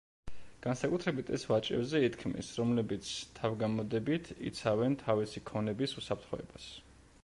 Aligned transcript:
განსაკუთრებით 0.65 1.27
ეს 1.37 1.45
ვაჭრებზე 1.49 2.01
ითქმის, 2.07 2.49
რომლებიც, 2.61 3.13
თავგამოდებით 3.41 4.35
იცავენ 4.53 4.97
თავისი 5.07 5.49
ქონების 5.53 5.99
უსაფრთხოებას. 6.03 6.71